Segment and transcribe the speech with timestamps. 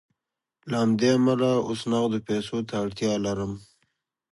[0.69, 3.51] له همدې امله اوس نغدو پیسو ته اړتیا لرم